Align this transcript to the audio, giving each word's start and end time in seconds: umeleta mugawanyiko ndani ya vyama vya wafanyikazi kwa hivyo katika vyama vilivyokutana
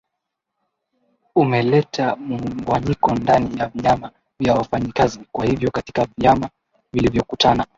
umeleta 1.41 2.05
mugawanyiko 2.25 3.09
ndani 3.19 3.57
ya 3.59 3.67
vyama 3.75 4.11
vya 4.39 4.53
wafanyikazi 4.53 5.19
kwa 5.31 5.45
hivyo 5.45 5.71
katika 5.71 6.07
vyama 6.17 6.49
vilivyokutana 6.93 7.65